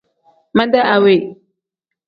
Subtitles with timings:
[0.57, 1.15] Mede awe.